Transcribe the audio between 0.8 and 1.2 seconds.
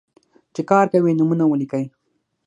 کوي،